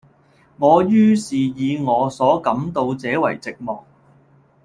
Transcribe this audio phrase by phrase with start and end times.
[0.57, 3.83] 我于是以我所感到者爲寂寞。